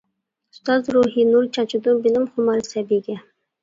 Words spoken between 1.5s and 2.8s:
چاچىدۇ، بىلىم خۇمار